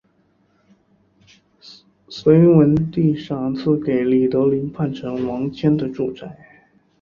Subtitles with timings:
[2.09, 6.35] 隋文帝赏赐给李德林叛臣王谦的住宅。